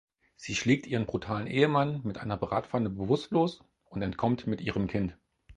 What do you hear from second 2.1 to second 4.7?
einer Bratpfanne bewusstlos und entkommt mit